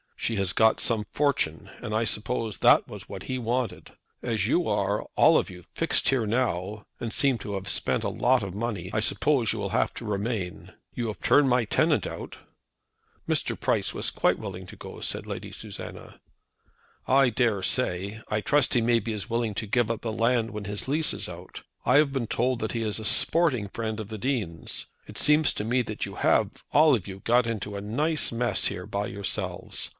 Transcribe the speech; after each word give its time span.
She 0.15 0.35
has 0.37 0.53
got 0.53 0.79
some 0.79 1.05
fortune, 1.11 1.69
and 1.79 1.95
I 1.95 2.05
suppose 2.05 2.59
that 2.59 2.87
was 2.87 3.09
what 3.09 3.23
he 3.23 3.37
wanted. 3.37 3.91
As 4.23 4.47
you 4.47 4.67
are 4.67 5.03
all 5.15 5.37
of 5.37 5.49
you 5.49 5.63
fixed 5.73 6.09
here 6.09 6.25
now, 6.25 6.85
and 6.99 7.11
seem 7.11 7.37
to 7.39 7.53
have 7.53 7.67
spent 7.67 8.03
a 8.03 8.09
lot 8.09 8.41
of 8.41 8.55
money, 8.55 8.91
I 8.93 8.99
suppose 8.99 9.51
you 9.51 9.59
will 9.59 9.71
have 9.71 9.93
to 9.95 10.05
remain. 10.05 10.73
You 10.93 11.07
have 11.07 11.19
turned 11.21 11.49
my 11.49 11.65
tenant 11.65 12.07
out" 12.07 12.37
"Mr. 13.29 13.59
Price 13.59 13.93
was 13.93 14.09
quite 14.09 14.39
willing 14.39 14.65
to 14.67 14.75
go," 14.75 15.01
said 15.01 15.27
Lady 15.27 15.51
Susanna. 15.51 16.21
"I 17.07 17.29
dare 17.29 17.63
say. 17.63 18.21
I 18.27 18.41
trust 18.41 18.73
he 18.75 18.81
may 18.81 18.99
be 18.99 19.13
as 19.13 19.29
willing 19.29 19.53
to 19.55 19.67
give 19.67 19.91
up 19.91 20.01
the 20.01 20.13
land 20.13 20.51
when 20.51 20.65
his 20.65 20.87
lease 20.87 21.13
is 21.13 21.27
out. 21.29 21.63
I 21.85 21.97
have 21.97 22.13
been 22.13 22.27
told 22.27 22.59
that 22.59 22.71
he 22.73 22.81
is 22.83 22.99
a 22.99 23.05
sporting 23.05 23.69
friend 23.69 23.99
of 23.99 24.09
the 24.09 24.17
Dean's. 24.19 24.87
It 25.07 25.17
seems 25.17 25.53
to 25.55 25.63
me 25.63 25.81
that 25.83 26.05
you 26.05 26.15
have, 26.15 26.63
all 26.71 26.95
of 26.95 27.07
you, 27.07 27.19
got 27.19 27.45
into 27.47 27.75
a 27.75 27.81
nice 27.81 28.31
mess 28.31 28.65
here 28.65 28.85
by 28.87 29.07
yourselves. 29.07 29.89